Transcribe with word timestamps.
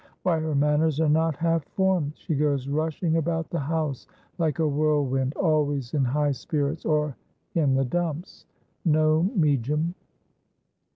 Why, 0.23 0.39
her 0.39 0.55
manners 0.55 0.99
are 0.99 1.07
not 1.07 1.35
half 1.35 1.63
formed. 1.63 2.13
She 2.15 2.33
goes 2.33 2.67
rushing 2.67 3.17
about 3.17 3.51
the 3.51 3.59
house 3.59 4.07
like 4.39 4.57
a 4.57 4.67
whirlwind; 4.67 5.35
always 5.35 5.93
in 5.93 6.03
high 6.03 6.31
spirits, 6.31 6.85
or 6.85 7.15
in 7.53 7.75
the 7.75 7.85
dumps— 7.85 8.47
no 8.83 9.29
mejum.' 9.37 9.93